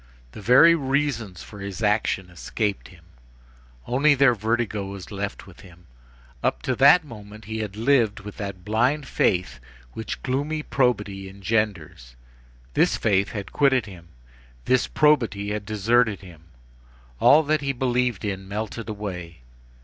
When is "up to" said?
6.41-6.75